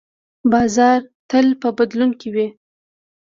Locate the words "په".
1.61-1.69